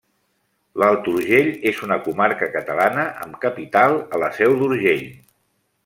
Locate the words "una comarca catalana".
1.89-3.05